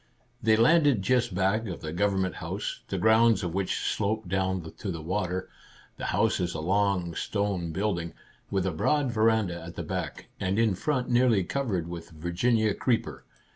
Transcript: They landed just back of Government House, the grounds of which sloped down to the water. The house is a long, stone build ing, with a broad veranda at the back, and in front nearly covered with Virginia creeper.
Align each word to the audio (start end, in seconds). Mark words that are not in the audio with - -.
They 0.41 0.55
landed 0.57 1.03
just 1.03 1.35
back 1.35 1.67
of 1.67 1.95
Government 1.95 2.33
House, 2.37 2.81
the 2.87 2.97
grounds 2.97 3.43
of 3.43 3.53
which 3.53 3.75
sloped 3.77 4.27
down 4.27 4.73
to 4.79 4.89
the 4.89 4.99
water. 4.99 5.47
The 5.97 6.05
house 6.05 6.39
is 6.39 6.55
a 6.55 6.59
long, 6.59 7.13
stone 7.13 7.71
build 7.71 7.99
ing, 7.99 8.13
with 8.49 8.65
a 8.65 8.71
broad 8.71 9.11
veranda 9.11 9.61
at 9.61 9.75
the 9.75 9.83
back, 9.83 10.25
and 10.39 10.57
in 10.57 10.73
front 10.73 11.07
nearly 11.11 11.43
covered 11.43 11.87
with 11.87 12.09
Virginia 12.09 12.73
creeper. 12.73 13.25